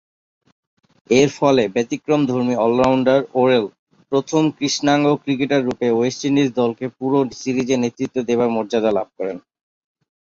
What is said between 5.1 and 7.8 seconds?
ক্রিকেটাররূপে West Indies দলকে পুরো সিরিজে